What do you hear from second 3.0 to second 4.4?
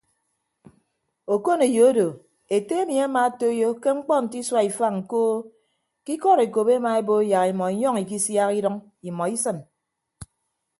amaatoiyo ke mkpọ nte